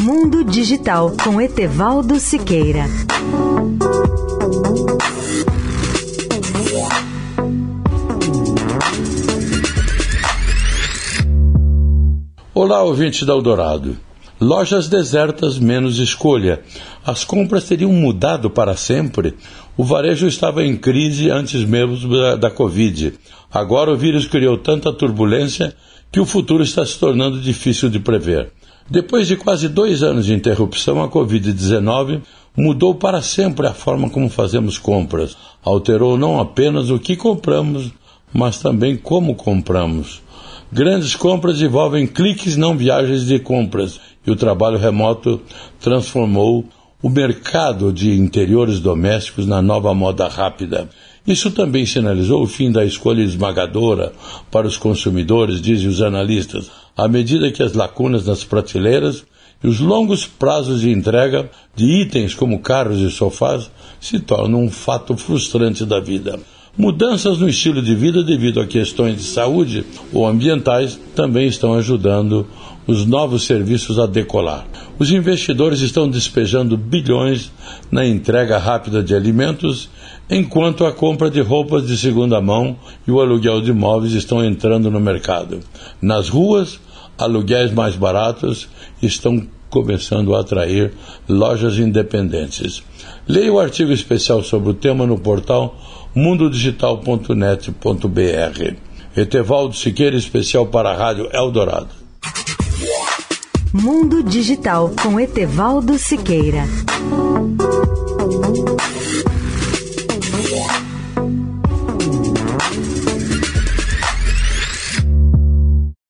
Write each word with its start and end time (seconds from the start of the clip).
Mundo 0.00 0.44
Digital 0.44 1.12
com 1.24 1.40
Etevaldo 1.40 2.20
Siqueira. 2.20 2.84
Olá, 12.54 12.84
ouvintes 12.84 13.26
da 13.26 13.32
Eldorado. 13.32 13.98
Lojas 14.40 14.88
desertas, 14.88 15.58
menos 15.58 15.98
escolha. 15.98 16.62
As 17.04 17.24
compras 17.24 17.64
teriam 17.64 17.92
mudado 17.92 18.48
para 18.48 18.76
sempre? 18.76 19.34
O 19.76 19.82
varejo 19.82 20.28
estava 20.28 20.64
em 20.64 20.76
crise 20.76 21.28
antes 21.28 21.64
mesmo 21.64 22.08
da, 22.08 22.36
da 22.36 22.50
Covid. 22.50 23.14
Agora 23.52 23.92
o 23.92 23.96
vírus 23.96 24.28
criou 24.28 24.56
tanta 24.56 24.92
turbulência 24.92 25.74
que 26.12 26.20
o 26.20 26.24
futuro 26.24 26.62
está 26.62 26.86
se 26.86 26.98
tornando 27.00 27.40
difícil 27.40 27.90
de 27.90 27.98
prever. 27.98 28.52
Depois 28.88 29.26
de 29.26 29.36
quase 29.36 29.68
dois 29.68 30.04
anos 30.04 30.26
de 30.26 30.34
interrupção, 30.34 31.02
a 31.02 31.10
Covid-19 31.10 32.22
mudou 32.56 32.94
para 32.94 33.20
sempre 33.20 33.66
a 33.66 33.74
forma 33.74 34.08
como 34.08 34.30
fazemos 34.30 34.78
compras. 34.78 35.36
Alterou 35.64 36.16
não 36.16 36.38
apenas 36.38 36.90
o 36.90 36.98
que 36.98 37.16
compramos, 37.16 37.92
mas 38.32 38.60
também 38.60 38.96
como 38.96 39.34
compramos. 39.34 40.22
Grandes 40.70 41.16
compras 41.16 41.60
envolvem 41.60 42.06
cliques, 42.06 42.56
não 42.56 42.76
viagens 42.76 43.26
de 43.26 43.38
compras, 43.38 43.98
e 44.28 44.30
o 44.30 44.36
trabalho 44.36 44.76
remoto 44.76 45.40
transformou 45.80 46.66
o 47.02 47.08
mercado 47.08 47.90
de 47.90 48.12
interiores 48.12 48.78
domésticos 48.78 49.46
na 49.46 49.62
nova 49.62 49.94
moda 49.94 50.28
rápida. 50.28 50.88
Isso 51.26 51.50
também 51.50 51.86
sinalizou 51.86 52.42
o 52.42 52.46
fim 52.46 52.70
da 52.70 52.84
escolha 52.84 53.22
esmagadora 53.22 54.12
para 54.50 54.66
os 54.66 54.76
consumidores, 54.76 55.62
dizem 55.62 55.88
os 55.88 56.02
analistas, 56.02 56.70
à 56.94 57.08
medida 57.08 57.50
que 57.50 57.62
as 57.62 57.72
lacunas 57.72 58.26
nas 58.26 58.44
prateleiras 58.44 59.24
e 59.64 59.66
os 59.66 59.80
longos 59.80 60.26
prazos 60.26 60.82
de 60.82 60.90
entrega 60.90 61.50
de 61.74 61.86
itens 61.86 62.34
como 62.34 62.60
carros 62.60 62.98
e 63.00 63.10
sofás 63.10 63.70
se 63.98 64.20
tornam 64.20 64.62
um 64.62 64.70
fato 64.70 65.16
frustrante 65.16 65.86
da 65.86 66.00
vida. 66.00 66.38
Mudanças 66.78 67.38
no 67.38 67.48
estilo 67.48 67.82
de 67.82 67.92
vida 67.92 68.22
devido 68.22 68.60
a 68.60 68.66
questões 68.66 69.16
de 69.16 69.24
saúde 69.24 69.84
ou 70.12 70.24
ambientais 70.24 70.96
também 71.12 71.48
estão 71.48 71.74
ajudando 71.74 72.46
os 72.86 73.04
novos 73.04 73.42
serviços 73.42 73.98
a 73.98 74.06
decolar. 74.06 74.64
Os 74.96 75.10
investidores 75.10 75.80
estão 75.80 76.08
despejando 76.08 76.76
bilhões 76.76 77.50
na 77.90 78.06
entrega 78.06 78.58
rápida 78.58 79.02
de 79.02 79.12
alimentos, 79.12 79.90
enquanto 80.30 80.86
a 80.86 80.92
compra 80.92 81.28
de 81.28 81.40
roupas 81.40 81.84
de 81.84 81.98
segunda 81.98 82.40
mão 82.40 82.76
e 83.08 83.10
o 83.10 83.20
aluguel 83.20 83.60
de 83.60 83.72
imóveis 83.72 84.12
estão 84.12 84.44
entrando 84.44 84.88
no 84.88 85.00
mercado. 85.00 85.58
Nas 86.00 86.28
ruas, 86.28 86.78
aluguéis 87.18 87.72
mais 87.72 87.96
baratos 87.96 88.68
estão 89.02 89.44
começando 89.68 90.32
a 90.32 90.40
atrair 90.42 90.92
lojas 91.28 91.76
independentes. 91.76 92.84
Leia 93.26 93.52
o 93.52 93.58
artigo 93.58 93.92
especial 93.92 94.44
sobre 94.44 94.70
o 94.70 94.74
tema 94.74 95.06
no 95.08 95.18
portal 95.18 95.76
mundodigital.net.br. 96.18 98.76
Etevaldo 99.16 99.74
Siqueira, 99.74 100.16
especial 100.16 100.66
para 100.66 100.90
a 100.90 100.96
Rádio 100.96 101.30
Eldorado. 101.32 101.88
Mundo 103.72 104.22
Digital 104.22 104.92
com 105.02 105.18
Etevaldo 105.20 105.98
Siqueira. 105.98 106.64